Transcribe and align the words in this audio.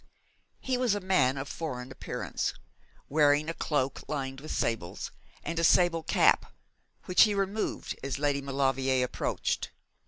He 0.59 0.79
was 0.79 0.95
a 0.95 0.99
man 0.99 1.37
of 1.37 1.47
foreign 1.47 1.91
appearance, 1.91 2.55
wearing 3.07 3.47
a 3.49 3.53
cloak 3.53 4.01
lined 4.09 4.41
with 4.41 4.49
sables, 4.49 5.11
and 5.43 5.59
a 5.59 5.63
sable 5.63 6.01
cap, 6.01 6.53
which 7.05 7.21
he 7.21 7.35
removed 7.35 7.95
as 8.03 8.17
Lady 8.17 8.41
Maulevrier 8.41 9.05
approached. 9.05 9.69